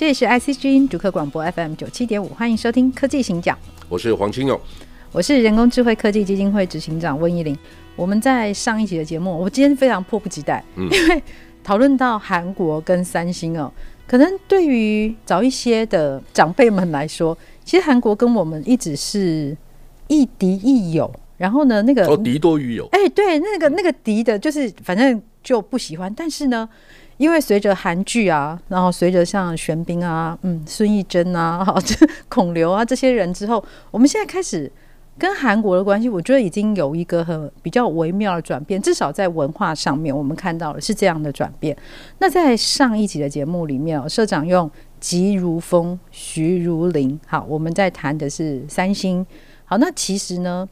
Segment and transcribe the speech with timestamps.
[0.00, 3.54] 这里是 IC 之音主客广播 FM 九七点五，欢迎收听《科技行讲》。
[3.86, 4.58] 我是黄清勇，
[5.12, 7.54] 我是人工智慧科技基金会执行长温怡玲。
[7.96, 11.22] 我们在上一集的节目，我今天非常迫不及待，嗯、因为
[11.62, 13.70] 讨论到韩国跟三星哦，
[14.06, 19.54] 可能对于早一些的长辈们来说，其实韩国跟我们一直是
[20.08, 21.12] 亦敌亦友。
[21.36, 22.88] 然后呢，那个哦，敌多于友。
[22.92, 26.12] 哎，对，那个那个敌的，就是反正就不喜欢。
[26.14, 26.68] 但是呢，
[27.20, 31.78] 因为随着韩剧啊，然后随着像玄彬啊，嗯，孙艺珍啊，好，
[32.30, 34.72] 孔刘啊这些人之后，我们现在开始。
[35.18, 41.76] 跟韩国的关系，我觉得已经有一个很比较微妙的转变，至少在文化上面，我们看到了是这样的转变。
[42.20, 49.26] 那在上一集的节目里面，社长用急如风，徐如林，好，我们在谈的是三星。
[49.66, 50.66] 好，那其实呢，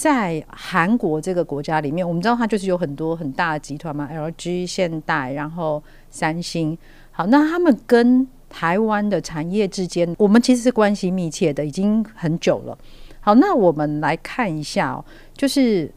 [0.00, 6.76] 在韩国这个国家里面，我们知道它就是有很多很大的集团嘛，LG、现代，然后三星。
[7.10, 12.78] 好，那他们跟台湾的产业之间，我们其实是关系密切的，已经很久了。
[13.20, 15.04] 好，那我们来看一下哦，
[15.36, 15.92] 就是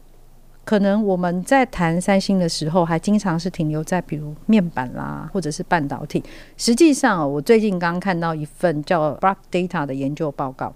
[0.66, 6.22] 可能我们在谈三星的时候，还经常是停留在比如面板啦，或者是半导体。
[6.58, 10.74] 实际上，我最近刚看到一份叫 Block Data 的研究报告，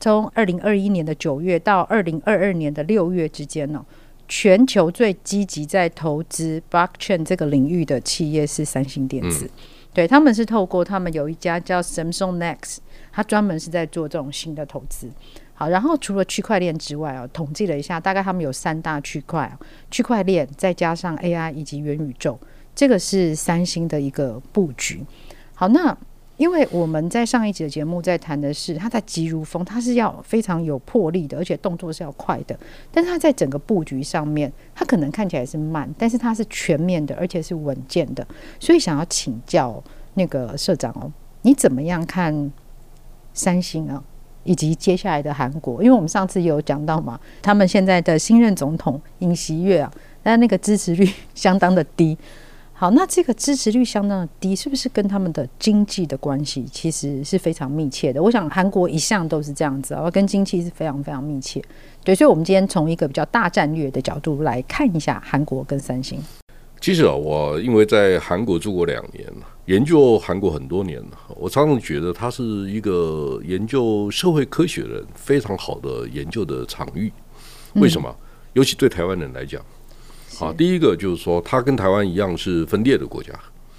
[0.00, 3.84] 从二零二一年的九月到二零二二年的六月之间呢，
[4.28, 9.44] 全球最积极在投资 Blockchain 这个领域的企业是三星电子。
[9.44, 9.50] 嗯、
[9.94, 12.78] 对，他们是透过他们有一家叫 Samsung Next，
[13.12, 15.10] 他专门是在做这种新的投资。
[15.54, 19.50] 好，然后除了区块链之外啊，统计了一下，大概他们有三大区块，
[19.90, 22.38] 区块链再加上 AI 以及元宇宙，
[22.74, 25.02] 这个是三星的一个布局。
[25.54, 25.96] 好，那
[26.36, 32.58] 因为我们在上一集的节目在谈的是，他在急如风，他是要非常有魄力的，而且动作是要快的。
[32.92, 38.26] 但是它在整个布局上面，他可能看起来是慢，但是他是全面的，而且是稳健的。
[38.60, 39.82] 所以想要请教
[40.14, 41.10] 那个社长哦，
[41.42, 42.52] 你怎么样看
[43.32, 44.02] 三星啊？
[44.44, 49.90] 以及接下来的韩国，因为我们上次有讲到嘛，他们现在的新任总统尹锡悦啊，
[50.22, 52.16] 但那个支持率相当的低。
[52.78, 58.22] 好，那这个支持率相当的低，是不是跟他们的经济的关系其实是非常密切的？
[58.22, 61.64] 我想韩国一向都是这样子啊，跟经济是非常非常密切。
[62.04, 66.20] 对，所以，我们今天从一个比较大战略的角度来看一下韩国跟三星。
[66.78, 69.26] 其实啊，我因为在韩国住过两年，
[69.64, 77.10] 研究韩国很多年了，我常常觉得它是一个研究社会科学的人非常好的研究的场域。
[77.76, 78.14] 为什么？
[78.20, 78.22] 嗯、
[78.52, 79.64] 尤其对台湾人来讲，
[80.44, 83.32] 啊，第一个就是说，它跟台湾一样是分裂的国家。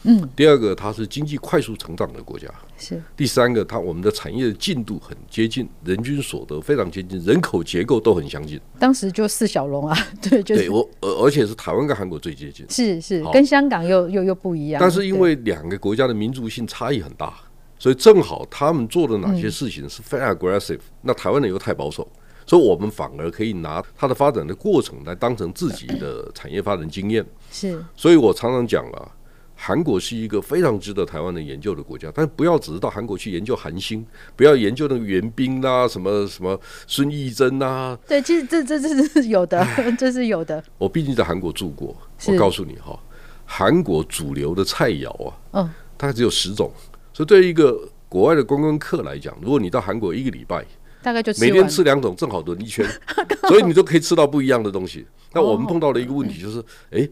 [0.04, 2.48] 嗯，第二个，它是经济快速成长的国家。
[2.78, 3.02] 是。
[3.18, 8.58] 第三个，它我们的产业的进度很接近，人均所得非常接近，人口结构都很相近。
[8.80, 12.66] 当时就四小龙啊， 对，就是、对我，而而且是台湾跟韩国最接近。
[12.70, 14.80] 是是，跟香港又又又不一样。
[14.80, 17.34] 但是因为两个国家的民族性差异很大，
[17.78, 22.08] 所以正好他们做的哪些事情是非常 aggressive，、嗯、那台湾的又太保守，
[22.48, 27.24] 所以我们反而可以拿它的发展的过程来当成自己的产业发展经验。
[27.52, 29.12] 是，所以我常常讲啊。
[29.60, 34.06] 韩国是一个非常值得台湾人研究的国家，但是不要只是到韩国去研究韩星，
[34.36, 36.56] 不要研究那个元彬啊，什么什么
[36.86, 37.98] 孙艺珍啊。
[38.08, 39.66] 对，其实这这这是有的，
[39.98, 40.64] 这是有的。
[40.78, 41.98] 我毕竟在韩国住过，
[42.28, 43.00] 我告诉你哈，
[43.46, 46.72] 韩国主流的菜肴啊，嗯，大概只有十种，
[47.12, 50.64] 所以对于一个国外的观光客来讲，如果你到韩国一个礼拜，
[51.02, 52.86] 大概就每天吃两种，正好轮一圈，
[53.48, 55.06] 所以你都可以吃到不一样的东西。
[55.34, 57.08] 那我们碰到了一个问题，就是，哎，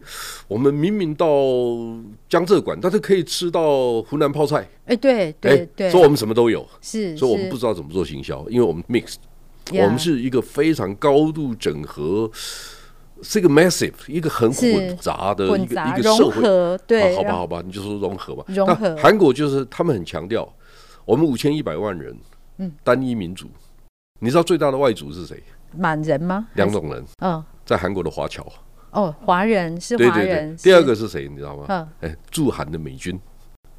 [0.48, 1.26] 我们明明到
[2.28, 4.66] 江浙馆，但是可以吃到湖南泡菜。
[4.86, 9.16] 哎，对对对，所以我们什么都有，是，所以我们不知道怎么做行销，因为我们 mixed，
[9.70, 12.28] 我们是一个非常高度整合，
[13.22, 16.42] 是一个 massive，一个很混杂的一个一个社会，
[16.86, 18.44] 对，好吧好吧，你就说融合吧。
[18.48, 18.96] 融合。
[18.96, 20.50] 韩国就是他们很强调，
[21.04, 22.16] 我们五千一百万人，
[22.58, 23.46] 嗯，单一民族，
[24.18, 25.42] 你知道最大的外族是谁？
[25.76, 26.48] 满人吗？
[26.54, 27.44] 两种人，嗯。
[27.64, 28.46] 在韩国的华侨
[28.92, 30.14] 哦，华人是华人。
[30.14, 31.28] 对对对，第二个是谁？
[31.28, 31.64] 你知道吗？
[31.68, 33.18] 嗯，哎，驻韩的美军。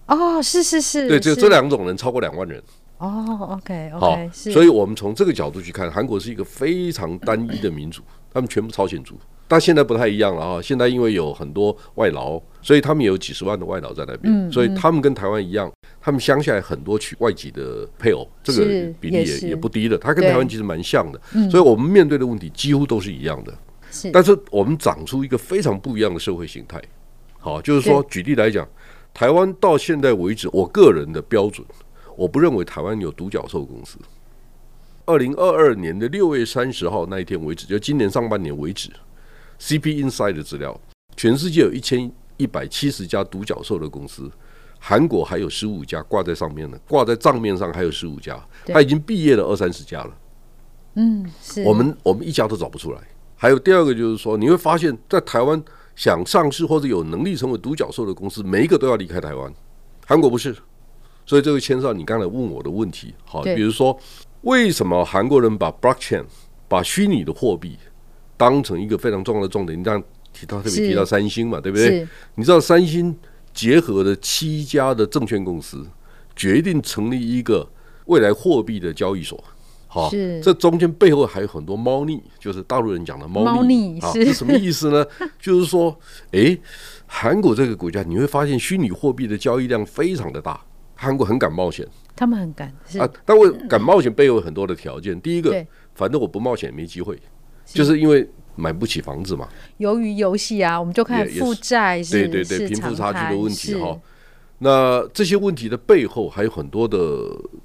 [0.07, 1.07] 哦，是是是。
[1.07, 2.61] 对，只有这两种人超过两万人。
[2.97, 8.01] 哦，OK 好所以我们从这个角度去看，韩国是一个非常单一的民族，
[8.33, 9.15] 他们全部朝鲜族。
[9.49, 10.61] 但现在不太一样了啊！
[10.61, 15.71] 现在因为有很多外劳，所以他们有几十万的外劳在那边，嗯、所以他们跟台湾一样，
[16.01, 18.65] 他们乡下很多娶外籍的配偶，这个
[18.99, 19.97] 比例也也，也不低的。
[19.97, 23.53] 他跟台湾其实蛮像的，所以我们面对的问题几乎都是一样的。
[23.89, 26.81] 是，但是我们长出一个非常不一样的社会形态。
[27.39, 28.67] 好，就是说，举例来讲，
[29.13, 31.65] 台湾到现在为止，我个人的标准，
[32.17, 33.97] 我不认为台湾有独角兽公司。
[35.05, 38.89] 二零二二年的六月三十号那一天为止，就今年上半年为止。
[39.59, 40.77] CP Inside 的资料，
[41.15, 44.29] 全世界有一千一百七十家独角兽的公司，
[44.79, 50.17] 韩国还有十五家挂在上面的，挂在账面上还有十五家，他已经毕业了二三十家了。
[50.95, 52.99] 嗯，是我们我们一家都找不出来。
[53.35, 55.63] 还有第二个就是说，你会发现在台湾
[55.95, 59.53] 想上市或者有能力成为独角兽的公司，每一个都要离开台湾。
[60.05, 60.55] 韩国不是，
[61.27, 63.13] 所以这个牵涉到你刚才问我的问题。
[63.25, 63.95] 好，比如说
[64.41, 66.23] 为什么韩国人把 Blockchain
[66.67, 67.77] 把虚拟的货币
[68.35, 70.01] 当成一个非常重要的重点，你这样
[70.33, 72.07] 提到特别提到三星嘛，对不对？
[72.35, 73.15] 你知道三星
[73.53, 75.85] 结合的七家的证券公司，
[76.35, 77.67] 决定成立一个
[78.05, 79.43] 未来货币的交易所。
[79.89, 80.09] 好，
[80.43, 83.97] 这中间背后还有很多猫腻，就是大陆人讲的猫腻。
[83.99, 85.03] 啊，是什么意思呢？
[85.41, 85.97] 就是说，
[86.31, 86.59] 诶，
[87.07, 90.61] 韩国这个国家，你会发现虚拟货币的交易量非常的大，
[90.97, 91.87] 韩国很敢冒险。
[92.15, 92.67] 他们很敢
[92.99, 95.19] 啊，但我敢冒险背后有很多的条件。
[95.21, 97.17] 第一个，反正我不冒险也没机会。
[97.65, 99.47] 就是因为买不起房子嘛，
[99.77, 103.99] 由于游戏啊，我们就看负债，对对对，贫富差距的问题哈。
[104.59, 106.97] 那这些问题的背后还有很多的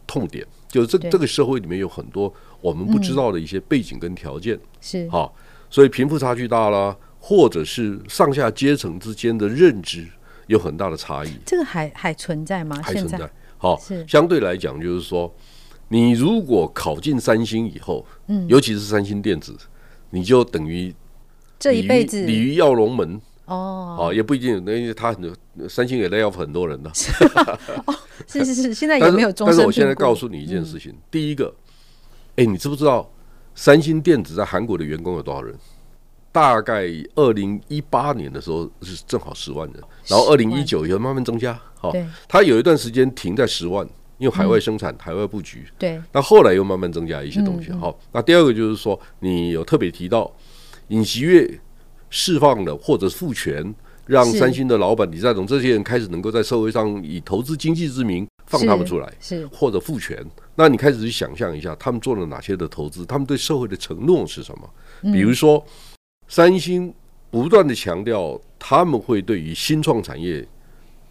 [0.07, 2.31] 痛点，就是这这个社会里面有很多
[2.61, 5.35] 我们不知道的一些背景跟条件，是好，
[5.71, 10.07] 所以贫富差距大了，或者是上下阶层之间的认知
[10.53, 12.79] 有很大的差异，这个还还存在吗？
[12.83, 13.19] 还存在。
[13.59, 15.35] 好，相对来讲，就是说，
[15.89, 19.57] 你如果考进三星以后，嗯，尤其是三星电子。
[20.15, 20.95] 你就等于
[21.59, 25.35] 这一辈子鲤鱼跃龙门哦，好也不一定，因为他很
[25.67, 26.93] 三星也 lay off 很多人呢。
[27.87, 27.95] 哦，
[28.29, 29.57] 是是是，现在也没有终身。
[29.57, 31.55] 但是我现在告诉你一件事情，第一个，
[32.37, 33.11] 哎，你知不知道
[33.55, 35.57] 三星电子在韩国的员工有多少人？
[36.33, 41.57] 大概二零一八年的时候是正好十万人，然后二零一九以后慢慢增加。
[41.77, 41.93] 好，
[42.27, 43.87] 他有一段时间停在十万。
[44.19, 47.73] 因为海外生产、海外布局，对，那后来又慢慢增加一些东西。
[47.73, 50.31] 好，那第二个就是说，你有特别提到
[50.89, 51.59] 尹锡悦
[52.09, 53.75] 释放了或者赋权，
[54.07, 60.25] 让三星的老板李在镕这些人开始能够在社会上以投资经济之名放他们出来，是或者赋权。
[60.55, 63.05] 那你开始去想象一下，他们做了哪些的投资？
[63.05, 64.71] 他们对社会的承诺是什么？
[65.13, 65.65] 比如说，
[66.35, 66.91] 三星
[67.31, 70.43] 不断的强调他们会对于新创产业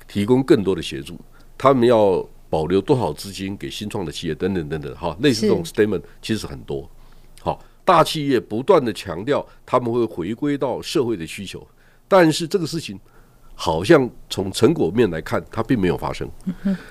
[0.07, 1.15] 提供更多的协助，
[1.55, 2.27] 他们要。
[2.49, 6.85] 保留多少资金给新创的企业等等等等，哈，类似这种 statement 其实很多。
[7.39, 11.65] 好，大企业不断的强调他们会回归到社会的需求，
[12.09, 12.99] 但是这个事情
[13.55, 16.29] 好像从成果面来看，它并没有发生。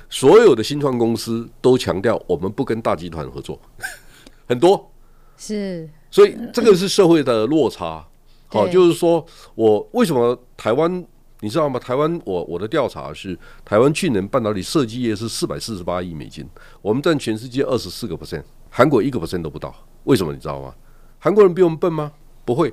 [0.08, 3.60] 所有的新创公司都强调我们不跟大集团合作，
[4.48, 4.90] 很多
[5.36, 8.02] 是，所以这个是社会的落差。
[8.50, 9.24] 好，就是说
[9.54, 11.06] 我为什么台湾？
[11.42, 11.80] 你知道吗？
[11.80, 16.46] 台湾，我我的调查是，台湾去年半导体设计业是四百四十八亿美金，
[16.82, 19.74] 我们占全世界二十四个 percent，韩国一个 percent 都不到。
[20.04, 20.74] 为什么你知道吗？
[21.18, 22.12] 韩国人比我们笨吗？
[22.44, 22.72] 不会。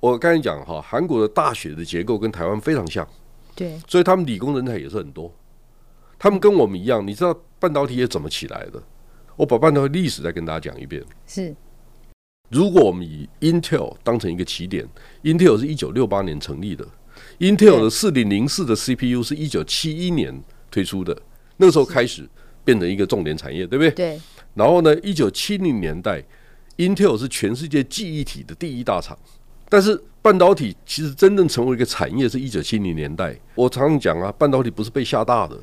[0.00, 3.06] 我刚才讲哈，韩国的大学的结构跟台湾非常像，
[3.54, 5.32] 对，所以他们理工人才也是很多。
[6.18, 8.82] 他们跟我们一样，你知道半导体业怎么起来的？
[9.36, 11.00] 我把半导体历史再跟大家讲一遍。
[11.26, 11.54] 是，
[12.50, 14.86] 如果我们以 Intel 当成一个起点
[15.22, 16.84] ，Intel 是一九六八年成立的。
[17.38, 21.16] Intel 的四零零四的 CPU 是一九七一年推出的，
[21.58, 22.28] 那个时候开始
[22.64, 23.90] 变成一个重点产业，对不对？
[23.92, 24.20] 对。
[24.54, 26.22] 然后呢，一九七零年代
[26.76, 29.16] ，Intel 是全世界记忆体的第一大厂。
[29.68, 33.38] 但是半导体其实真正成为一个产业是一九七零年代。
[33.54, 35.56] 我常常讲啊，半导体不是被吓大的，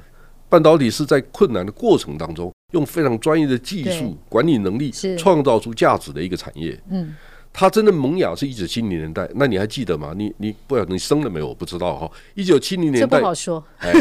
[0.48, 6.78] 半导体是在困难的过程当中，用非常专业的技术、管理能力，创造出价值的一个产业。
[6.90, 7.16] 嗯。
[7.54, 10.14] 它真的萌芽是一九七零年代，那你还记得吗？
[10.16, 11.48] 你你不晓得你生了没有？
[11.48, 12.12] 我不知道哈。
[12.36, 13.64] 一九七零年代，这不好说。
[13.78, 13.94] 哎，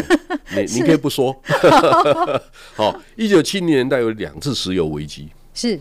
[0.53, 1.35] 你 你可以不说。
[2.75, 5.29] 好，一九七零年代有两次石油危机。
[5.53, 5.79] 是，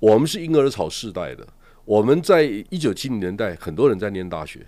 [0.00, 1.46] 我们是婴儿潮世代的。
[1.86, 4.66] 我们在一九七零年代，很多人在念大学，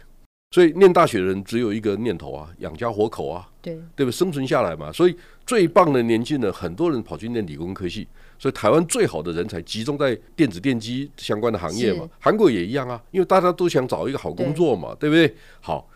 [0.50, 4.10] 所以念大学的人只有一个念头啊，养家活口啊，对对不？
[4.10, 4.90] 生存下来嘛。
[4.90, 5.14] 所以
[5.44, 8.08] 最棒的年纪呢，很多人跑去念理工科系。
[8.38, 15.36] 所以台湾最好的人才集中在电子电机相关的行业嘛，韩国也一样啊，因为大家都想找一个好工作嘛，对，对不对？
[15.60, 15.86] 好，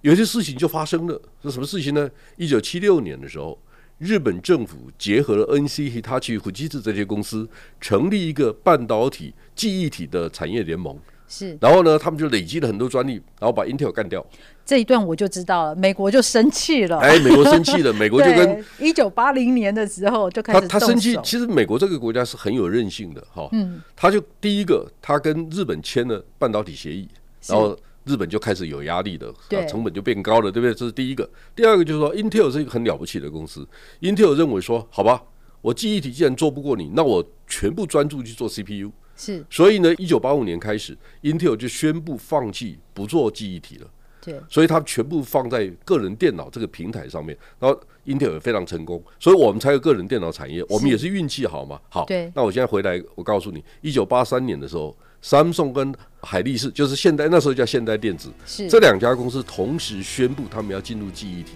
[0.00, 2.08] 有些事情就发生了，是什么事情呢？
[2.36, 3.60] 一九七六年的时候，
[3.98, 7.46] 日本政府结合了 NC、Hitachi、富士这些公司，
[7.78, 10.98] 成立一个半导体记忆体的产业联盟。
[11.28, 14.24] 是，然后呢，他们就累积了很多专利，然后把 Intel 干掉。
[14.64, 16.98] 这一段我就知道了，美国就生气了。
[16.98, 21.18] 哎，美国生气了， 美国就跟一九八零年的时候就开始他他生气。
[21.22, 27.08] 其实美国这个国家是很有韧性的，哈，嗯，他就第一个，他跟日本签了半导体协议，
[27.46, 30.74] 然后日本就开始有压力的，对，成本就变高了，对不对？
[30.74, 31.28] 这是第一个。
[31.56, 33.66] 第二个就是说，Intel 是一个很了不起的公司
[34.00, 35.22] ，Intel 认为说，好吧，
[35.62, 38.90] 我记忆体既然做不过你，那我全部专注去做 CPU。
[39.18, 43.86] 是，所以呢，一九八五年开始，Intel 就宣布放弃不做记忆体了。
[44.20, 47.36] 对，所以它全部放在个人电脑这个平台上面。
[47.58, 50.64] 然后 Intel 也非常成功，所以我们才有个人电脑产业。
[50.68, 51.80] 我们也是运气好嘛。
[51.88, 52.30] 好，对。
[52.34, 61.54] 那我现在回来，我告诉你，一九八三年的时候，Samsung 跟海力士，就是现代那时候叫现代电子，是这两家公司同时宣布他们要进入记忆体。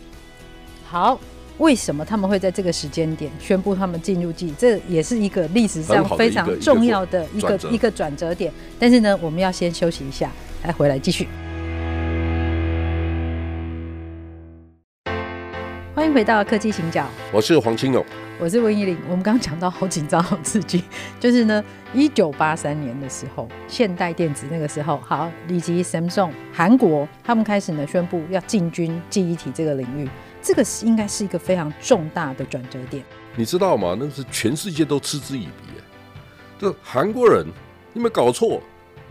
[0.85, 1.21] 好。
[1.59, 4.55] 为什么他们会在这个时间点宣布他们进入记忆？
[4.59, 8.53] 这也是一个历史上非常重要的一个一个转折点。
[8.79, 10.31] 但是呢，我们要先休息一下，
[10.65, 11.29] 来回来继续。
[15.95, 18.05] 欢迎回到科技行脚，我是黄清勇，
[18.41, 18.97] 我是温怡玲。
[19.05, 20.83] 我们刚刚讲到好紧张、好刺激，
[21.21, 30.09] 就是呢，一九八三年的时候，现代电子那个时候，好，以及 Samsung 韩国，他们开始呢宣布要进军记忆体这个领域。
[30.43, 33.05] 这个是应该是一个非常重大的转折点，
[33.37, 33.97] 你知道吗？
[33.99, 35.73] 那是全世界都嗤之以鼻。
[36.59, 37.47] 这韩国人，
[37.93, 38.61] 你没搞错，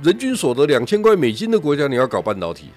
[0.04, 2.70] 人均所得两千块美金的国家，你要搞半导体，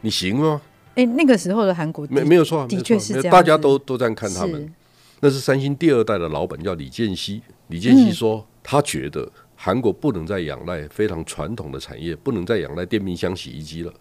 [0.00, 0.60] 你行吗？
[0.96, 4.72] 哎，那个时候的韩国没没有错，的确是这样，大家都都这样看他们。
[5.20, 13.92] 那是三星第二代的老板叫李健熙，李健熙说，嗯、他觉得韩国不能再仰赖非常传统的产业，不能再仰赖电冰箱、洗衣机了，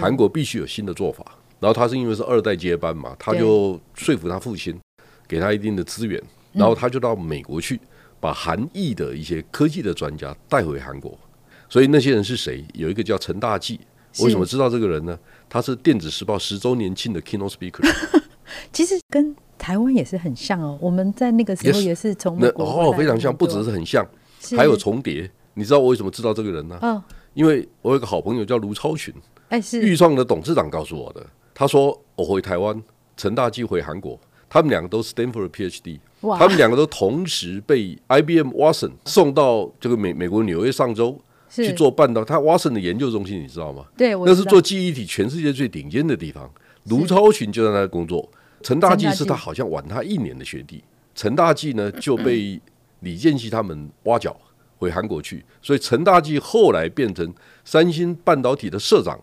[0.00, 1.24] 韩国必须有新的做法。
[1.64, 4.78] 然后他是因为是二代接班嘛，他就说服他父亲，
[5.26, 7.80] 给他一定的资源，然后他就到美国去，
[8.20, 11.18] 把韩裔的一些科技的专家带回韩国。
[11.70, 12.62] 所以那些人是谁？
[12.74, 13.80] 有一个叫陈大济，
[14.18, 15.18] 我为什么知道这个人呢？
[15.48, 17.82] 他是电子时报十周年庆的 keynote speaker。
[18.70, 24.06] 其实跟台湾也是很像哦，我们在那个时候也是从美国哦，非常像，不只是很像，
[24.54, 25.30] 还有重叠。
[25.54, 26.78] 你知道我为什么知道这个人呢？
[26.82, 27.02] 嗯，
[27.32, 29.14] 因为我有个好朋友叫卢超群，
[29.48, 31.26] 哎，是钰创的董事长告诉我的。
[31.54, 32.82] 他说：“我回台湾，
[33.16, 34.18] 陈大济回韩国，
[34.50, 41.16] 他们两个都 Stanford PhD，他们两个都同时被 IBM Watson 送到这个美美国纽约上州
[41.48, 42.30] 去做半导体。
[42.30, 43.84] 他 Watson 的研究中心你知道吗？
[43.96, 46.50] 对，那是做记忆体全世界最顶尖的地方。
[46.86, 48.28] 卢超群就在那工作，
[48.62, 50.82] 陈大纪是他好像晚他一年的学弟。
[51.14, 52.60] 陈大纪呢就被
[53.00, 54.36] 李健熙他们挖角
[54.78, 57.32] 回韩国去，所以陈大纪后来变成
[57.64, 59.16] 三星半导体的社长。”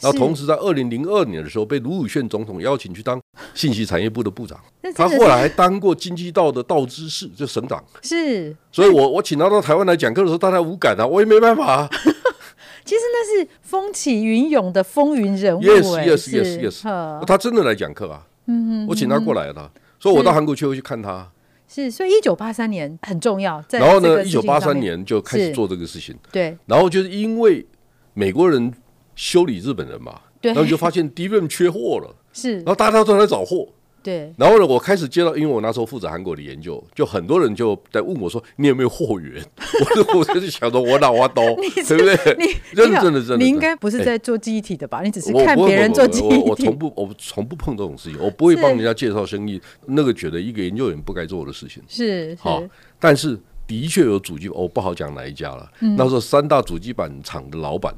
[0.00, 3.18] 然后同时在二零零二年的时候，被卢武铉总统邀请去当
[3.54, 4.60] 信息产业部的部长。
[4.94, 7.82] 他后来还当过经济道的道知事，就省长。
[8.02, 11.88] 是，所以我我请他到台湾来讲课的时候，大家无感啊，我也没办法啊。
[12.84, 15.62] 其实那是风起云涌的风云人物。
[15.62, 17.24] Yes，Yes，Yes，Yes。
[17.24, 18.26] 他真的来讲课啊。
[18.46, 18.86] 嗯嗯。
[18.86, 21.30] 我请他过来了，所以我到韩国去会去看他。
[21.66, 23.64] 是，所以一九八三年很重要。
[23.70, 26.14] 然后呢，一九八三年就开始做这个事情。
[26.30, 26.54] 对。
[26.66, 27.64] 然后就是因为
[28.12, 28.74] 美国人。
[29.16, 33.68] 修理日本人嘛，然后就发现 DRAM 缺货了， 是，然后大家都在找货，
[34.02, 39.42] 对，然后呢，我开始接到，因为我那时候负责韩国的研究，就很多人就在问我说：“你有没有货源？”
[39.80, 42.36] 我就我就是想着我哪挖刀， 对不对？
[42.38, 45.00] 你真的真的真的，你应该不是在做记忆体的吧？
[45.02, 46.42] 你只是看别人做记忆体。
[46.44, 51.82] 我从不我从不碰这种事情，我不会帮人家介绍生意，那个觉得一个研究员不该做的事情。
[51.88, 52.62] 是好，
[53.00, 55.66] 但是的确有主机，我不好讲哪一家了。
[55.96, 57.94] 那时候三大主机板厂的老板。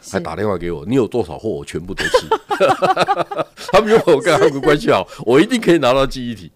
[0.00, 2.28] 还打电话给我，你有多少货，我全部都吃。
[3.72, 6.50] 他们认为我跟韩国关系好，我一定可以拿到记忆体。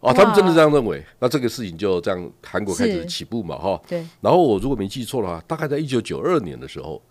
[0.00, 1.04] 哦，他们真的这样认为。
[1.18, 3.80] 那这个事情就这样，韩国开始起步嘛，哈。
[3.88, 4.06] 对。
[4.20, 7.02] 然后我如果没记错的话，大概在一九九二年的时候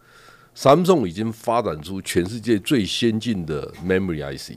[0.55, 4.53] ，Samsung 已经发展出全世界最先进的 Memory IC。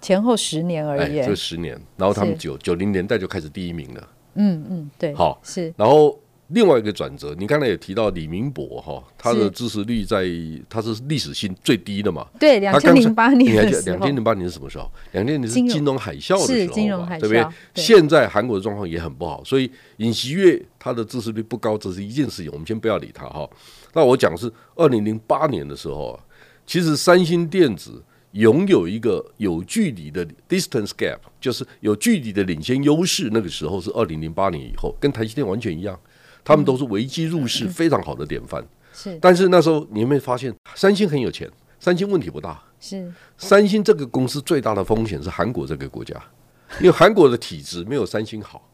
[0.00, 1.24] 前后十年而已。
[1.26, 4.08] 就十年，然后他们九九零年代就开始第一名了。
[4.34, 5.14] 嗯嗯，对。
[5.14, 5.74] 好，是。
[5.76, 6.18] 然后。
[6.52, 10.26] 另外一个转折，你刚才也提到李明博哈，他的支持率在
[10.68, 12.26] 他是历史性最低的嘛？
[12.38, 13.96] 对，两千零八年的时候。
[13.96, 14.90] 两千零八年是什么时候？
[15.12, 17.46] 两千年是金融海啸的时候，金融海啸，对不对？
[17.74, 23.48] 现在韩国的状况也很不好，所以尹锡悦他的支持率不高，这是一件事情，我们先不要理他哈。
[23.94, 26.20] 那我讲是二零零八年的时候啊，
[26.66, 33.30] 其实三星电子拥有一个有距离的 distance gap，就是有距离的领先优势。
[33.32, 35.98] 那个时候是二零零八年以后，跟台积电完全一样。
[36.44, 39.18] 他们都是危机入市非常好的典范，是。
[39.20, 42.62] 但是那时候你有没有发现，三星很有钱，三星问题不大。
[42.80, 43.12] 是。
[43.36, 46.14] 三星这个公司最大的风险是韩国这个国家，
[46.80, 48.68] 因为韩国的体制没有三星好。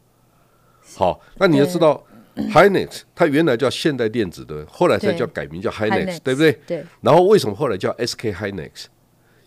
[0.95, 2.03] 好，那你要知道
[2.35, 6.53] ，Hynix 它原来叫现代电子的，后来才叫改名叫 Hynix，对不对？
[6.65, 6.85] 对。
[7.01, 8.85] 然后为什么后来叫 SK Hynix？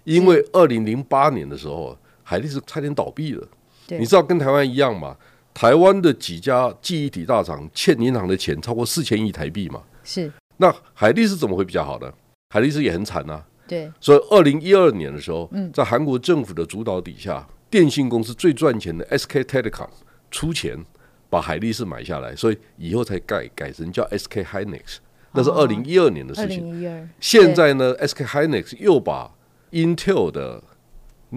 [0.04, 3.46] 因为二零零八年的时候，海力士差点倒闭了。
[3.88, 5.16] 你知道跟台湾一样吗？
[5.54, 9.82] 台湾的几家记忆体大厂欠银行的钱超过四千亿台币嘛？
[10.02, 10.32] 是。
[10.56, 12.12] 那海力士怎么会比较好呢？
[12.50, 13.44] 海力士也很惨啊。
[13.66, 13.90] 对。
[14.00, 19.88] 所以二零一二年的时候，在韩国政府的主导底下，电信公司最赚钱的 SK Telecom
[20.30, 20.78] 出钱
[21.28, 24.98] 把海力士买下来，所以以后才改改成叫 SK Hynix。
[25.32, 27.08] 那是二零一二年的事情。
[27.18, 29.32] 现在呢，SK Hynix 又把
[29.70, 30.62] Intel 的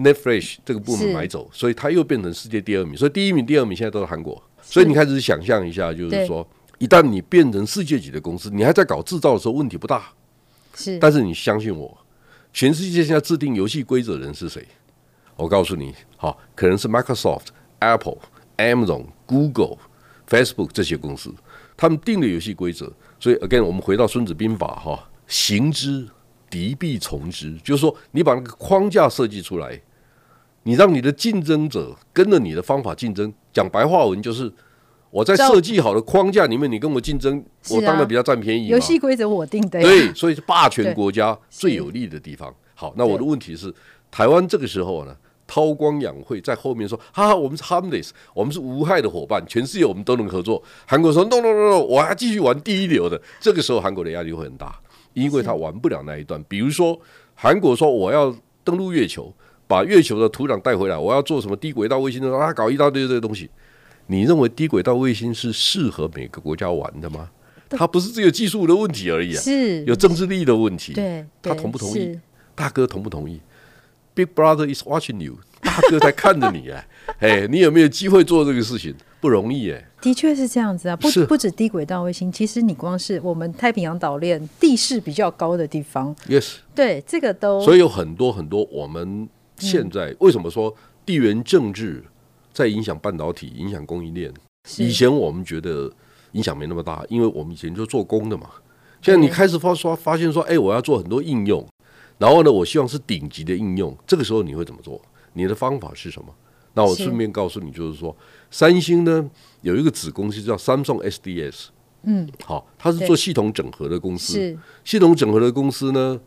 [0.04, 2.96] Flash 这个部门买走，所以它又变成世界第二名。
[2.96, 4.42] 所以第一名、第二名现在都是韩国。
[4.62, 6.46] 所以你开始想象一下，就是说，
[6.78, 10.12] 一旦你变成世界级的公司，你还在搞制造的时候，问题不大。
[10.74, 10.98] 是。
[10.98, 11.96] 但是你相信我，
[12.52, 14.66] 全世界现在制定游戏规则的人是谁？
[15.36, 17.46] 我告诉你，好，可能是 Microsoft、
[17.78, 18.18] Apple、
[18.56, 19.76] Amazon、Google、
[20.28, 21.32] Facebook 这些公司，
[21.76, 22.92] 他们定的游戏规则。
[23.20, 26.08] 所以，again，我们回到《孙子兵法》哈，行之。
[26.48, 29.80] 敌必从之，就是说，你把那个框架设计出来，
[30.62, 33.32] 你让你的竞争者跟着你的方法竞争。
[33.52, 34.52] 讲白话文就是，
[35.10, 38.68] 我在设计好的框架里面，你跟我竞争，我当然比较占便宜。
[38.68, 39.80] 游戏规则我定的。
[39.80, 42.54] 对，所以是霸权国家最有利的地方。
[42.74, 43.72] 好，那我的问题是，
[44.10, 50.62] 台湾这个时候呢，韬光养晦在后面说，哈哈，我们是 harmless，我们是无害的伙伴，全世界我们都能合作。
[50.86, 53.20] 韩国说，no no no no，我还继续玩第一流的。
[53.40, 54.78] 这个时候，韩国的压力会很大。
[55.16, 57.00] 因为他玩不了那一段，比如说
[57.34, 59.32] 韩国说我要登陆月球，
[59.66, 63.48] 把月球的土壤带回来，我要做什么低轨道卫星的，啊，搞一大堆这些东西。
[64.08, 67.30] 你认为低轨道卫星是适合每个国家玩的吗？
[67.70, 70.92] 它不是只有技术的问题而已啊，是有政治利益的问题。
[70.92, 72.20] 对，他同不同意？
[72.54, 73.40] 大哥同不同意
[74.14, 75.38] ？Big Brother is watching you，
[75.76, 76.82] 大哥在看着你啊，
[77.18, 78.94] 哎，你有没有机会做这个事情？
[79.20, 89.28] 不容易哎，的确是这样子啊，不不止低轨道卫星，其实你光是我们太平洋岛链地势比较高的地方，yes，对这个都，所以有很多很多我们
[89.58, 92.04] 现在为什么说地缘政治
[92.52, 94.32] 在影响半导体、影响供应链？
[94.78, 95.90] 以前我们觉得
[96.32, 98.46] 影响没那么大，因为我们以前就做工的嘛。
[99.02, 101.66] 现在你开始发说发现说，哎，我要做很多应用，
[102.18, 105.00] 然后呢，我希望是顶级的应用，这个时候你会怎么做？
[105.36, 106.34] 你的方法是什么？
[106.74, 108.14] 那我顺便告诉你，就是说。
[108.50, 109.30] 三星呢
[109.62, 111.66] 有一个子公司叫 Samsung SDS，
[112.02, 114.34] 嗯，好，它是做系统整合的公司。
[114.34, 116.18] 是系统整合的公司呢，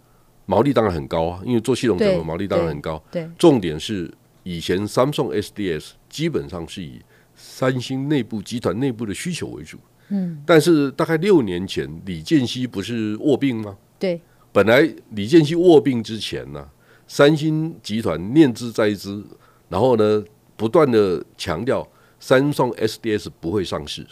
[0.46, 3.02] 毛利当然很高啊，因为做系统整合毛利当然很高。
[3.12, 4.12] 对，重点是
[4.44, 7.00] 以前 Samsung SDS 基本上是以
[7.36, 9.78] 三星内部集团内部的需求为主。
[10.10, 13.78] 嗯，但是大概六年前，李健熙不是卧病吗？
[13.98, 14.20] 对，
[14.52, 16.68] 本来李健熙卧病之前呢，
[17.10, 19.26] 三星集团念兹在兹，
[19.68, 20.24] 然后呢
[20.56, 21.86] 不断的强调。
[22.22, 24.06] 三创 SDS 不会上市，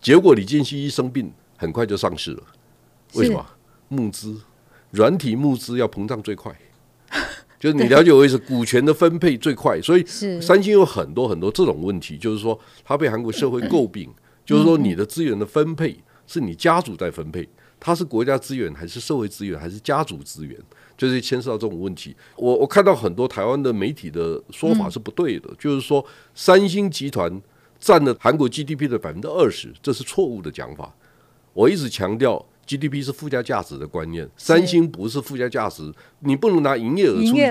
[0.00, 2.42] 结果李健熙一生病，很快就上市了。
[3.12, 3.46] 为什么？
[3.88, 4.40] 募资，
[4.92, 6.50] 软体募资要膨胀最快，
[7.60, 10.02] 就是你了解我意思，股权的分配最快，所以
[10.40, 14.10] 三星有很多很多这种问题，就是说它被韩国社会诟病，
[14.46, 17.46] 就是说你的资源的分配是你家族在分配，
[17.80, 20.56] 它是国家资源还是社会资源还是家族资源？
[20.96, 27.40] 就是牵涉到这种问题，我我看到很多台湾的媒体的说法是不对的，嗯、就是说三星集团
[27.78, 30.92] 占了韩国 GDP 的百分之二十，这是错误的讲法。
[31.54, 37.42] 我一直强调 GDP 是附加价值的观念，三星不是附加价值，你不能拿营业额出去，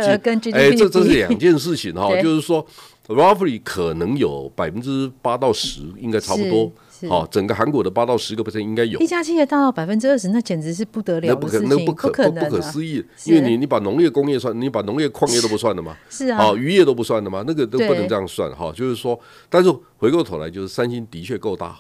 [0.52, 2.68] 哎，这这是两件事情哈， 就是说
[3.08, 6.72] roughly 可能有百分之八到十，应该差不多。
[7.08, 9.00] 好，整个韩国的八到十个 percent 应该有。
[9.00, 11.48] 一家企业大到百分之二十，那简直是不得了那不
[11.94, 13.06] 可，不不可思议。
[13.26, 15.96] 因为你你把农业、工业算，你把农业、矿业都不算的嘛？
[16.10, 16.38] 是啊。
[16.38, 17.44] 好，渔业都不算的嘛？
[17.46, 18.72] 那个都不能这样算哈。
[18.76, 21.80] 就是说，但是回过头来，就是三星的确够大，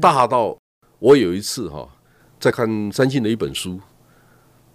[0.00, 0.56] 大到
[0.98, 1.86] 我有一次哈，
[2.40, 3.78] 在看三星的一本书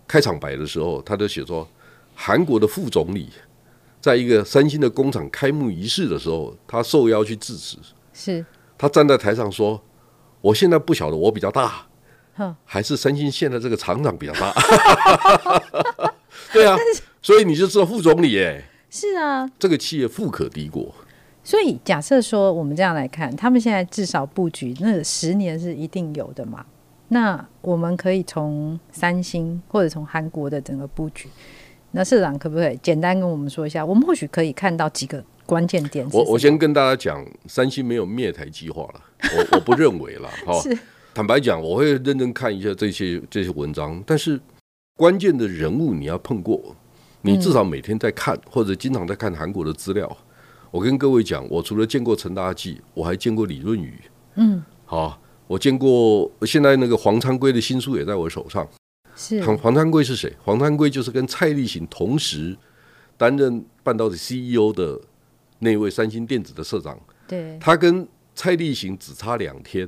[0.08, 1.68] 开场白的时候，他就写说，
[2.14, 3.30] 韩国的副总理
[4.02, 7.78] 在一个三星的工厂开幕仪式的时候，他受邀去致辞。
[8.14, 8.44] 是。
[8.78, 9.80] 他站在台上说
[10.42, 11.86] ：“我现在不晓得我比较大，
[12.66, 14.52] 还是三星现在这个厂长比较大。
[16.52, 16.76] ”对啊，
[17.22, 20.94] 所以你就知道副总理哎，是啊，这个企业富可敌国。
[21.44, 26.66] 所以假设说我们这样来看，他们现在至少布局那十年是一定有的嘛？
[27.10, 31.30] 那我们可以从三星或者从韩国的整个布局，
[31.92, 33.86] 那社长可不可以简单跟我们说一下？
[33.86, 35.24] 我们或许可以看到几个。
[35.44, 39.02] 关键点，我我先跟大家讲，三星没有灭台计划了，
[39.36, 40.30] 我我不认为了。
[40.48, 40.54] 哈，
[41.14, 44.40] 坦白讲，我会认真看一下这些这些文章，但是
[44.96, 46.74] 关键的人物你要碰过，
[47.22, 50.10] 你至少每天在看或者经常在看韩国的资料，
[50.70, 54.00] 我跟各位讲，我除了见过陈大纪，我还见过李润宇。
[54.36, 58.66] 嗯，好，我见过现在那个黄昌圭的新书也在我手上。
[59.22, 60.34] 是黄黄昌圭是谁？
[60.44, 62.58] 黄昌圭就是跟蔡立行同时
[63.18, 65.00] 担任半导体 CEO 的
[65.60, 67.00] 那位三星电子的社长。
[67.28, 69.88] 对，他跟蔡立行只差两天，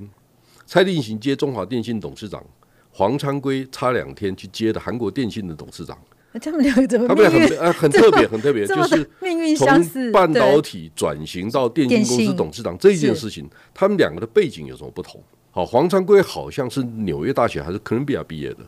[0.66, 2.46] 蔡立行接中华电信董事长，
[2.92, 5.98] 黄昌圭差两天去接的韩国电信的董事长。
[6.42, 7.08] 他们两个怎么？
[7.08, 10.06] 他们俩很呃很特别，很特别，就是命运相似。
[10.06, 15.22] 从半导体转型到电信公司董事长这一件事情，他们两个的背景有什么不同？
[15.52, 18.60] 好，黄昌圭好像是纽约大学还是哥伦比亚毕业的，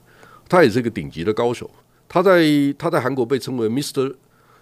[0.47, 1.69] 他也是一个顶级的高手。
[2.07, 2.43] 他在
[2.77, 4.13] 他在韩国被称为 Mr.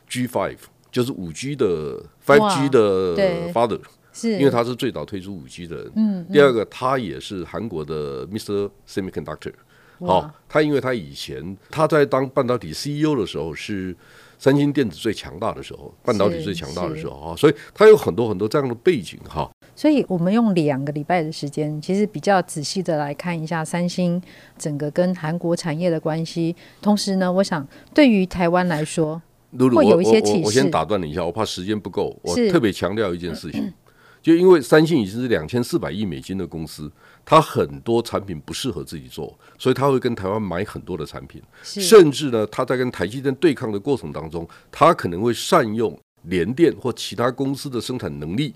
[0.08, 0.58] G Five，
[0.92, 3.80] 就是五 G 的 Five G 的 father，
[4.12, 5.92] 是因为他是最早推出五 G 的人。
[5.96, 8.70] 嗯，第二个他也是韩国的 Mr.
[8.88, 9.54] Semiconductor。
[10.00, 13.96] 好，他因为他以前他在当半导体 CEO 的时候是
[14.40, 19.50] 三星电子最强大的时候，半导体最强大的时候啊，所以他有很多很多这样的背景哈。
[19.76, 24.22] 所以我们用两个礼拜的时间，其实比较仔细的来看一下三星
[24.58, 26.56] 整个跟韩国产业的关系。
[26.82, 29.22] 同时呢，我想对于台湾来说，
[29.58, 30.42] 会有一些启示。
[30.46, 33.74] 我先打断你一下，我怕时间不够，我特别强调一件事情。
[34.22, 36.90] 就因为三星已经是两千四百亿美金的公司，
[37.26, 48.54] 它很多产品不适合自己做，所以他会跟台湾买很多的产品，甚至呢，他在跟台积电对抗的过程当中，他可能会善用联电或其他公司的生产能力。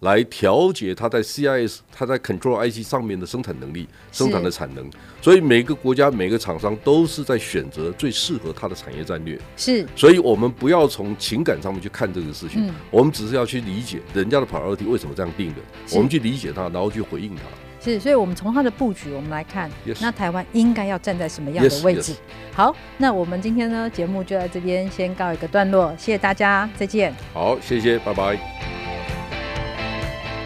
[0.00, 4.88] 来调节它在 CIS、它在 Control IC 上面的生产能力、生产的产能，
[5.20, 9.38] 所以每个国家、每个厂商都是在选择最适合它的产业战略。
[9.56, 15.56] 是，所以我们不要从情感上面去看这个事情，嗯、我们只是要去理解人家的 priority 为什么这样定的，
[15.94, 17.42] 我们去理解它，然后去回应它。
[17.80, 22.18] 是，所以我们从它的布局，我们来看，yes, 那台湾应该要站在什么样的位置？Yes, yes.
[22.52, 27.14] 好，那我们今天呢节目就在这边先告一个段落，谢谢大家，再见。
[27.32, 28.87] 好，谢谢，拜拜。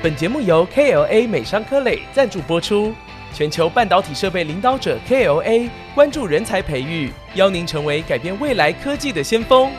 [0.03, 2.93] 本节目由 KLA 美商科磊赞助播出，
[3.33, 9.71] 全球半导体设备领导者 KLA 关注人才培育，邀您成为改变未来科技的先锋。